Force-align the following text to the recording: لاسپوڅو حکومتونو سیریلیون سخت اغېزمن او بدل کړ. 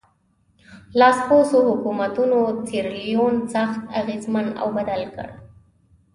لاسپوڅو 0.99 1.59
حکومتونو 1.69 2.39
سیریلیون 2.67 3.35
سخت 3.53 3.81
اغېزمن 3.99 4.47
او 4.61 4.67
بدل 4.77 5.01
کړ. 5.15 5.27